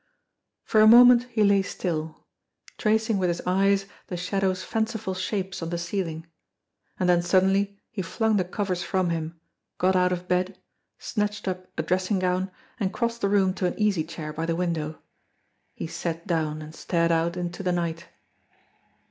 For 0.63 0.81
a 0.81 0.87
moment 0.87 1.25
he 1.29 1.43
lay 1.43 1.61
still, 1.61 2.25
tracing 2.79 3.19
with 3.19 3.29
his 3.29 3.43
eyes 3.45 3.85
the 4.07 4.17
shadows' 4.17 4.63
fanciful 4.63 5.13
shapes 5.13 5.61
on 5.61 5.69
the 5.69 5.77
ceiling; 5.77 6.25
and 6.99 7.07
then 7.07 7.21
suddenly 7.21 7.79
he 7.91 8.01
flung 8.01 8.37
the 8.37 8.43
covers 8.43 8.81
from 8.81 9.11
him, 9.11 9.39
got 9.77 9.95
out 9.95 10.11
of 10.11 10.27
bed, 10.27 10.57
snatched 10.97 11.47
up 11.47 11.67
a 11.77 11.83
dressing 11.83 12.17
gown, 12.17 12.49
and 12.79 12.91
crossed 12.91 13.21
the 13.21 13.29
room 13.29 13.53
to 13.53 13.67
an 13.67 13.77
easy 13.77 14.03
chair 14.03 14.33
by 14.33 14.47
the 14.47 14.55
window. 14.55 14.97
He 15.75 15.85
sat 15.85 16.25
down 16.25 16.63
and 16.63 16.73
stared 16.73 17.11
out 17.11 17.37
into 17.37 17.61
the 17.61 17.71
night. 17.71 18.07